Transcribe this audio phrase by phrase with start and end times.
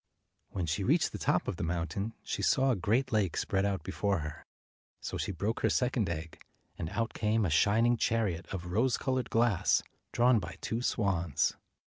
[0.49, 3.83] When she reached the top of the mountain, she saw a great lake spread out
[3.83, 4.47] before her.
[4.99, 6.43] So she broke her second egg,
[6.75, 11.55] and out came a shin ing chariot of rose colored glass, drawn by two swans.